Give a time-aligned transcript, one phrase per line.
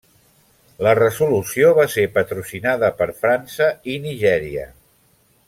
[0.85, 4.67] La resolució va ser patrocinada per França i Nigèria.